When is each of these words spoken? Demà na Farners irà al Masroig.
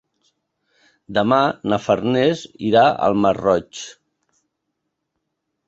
Demà 1.17 1.39
na 1.73 1.79
Farners 1.83 2.41
irà 2.71 2.85
al 3.09 3.19
Masroig. 3.27 3.85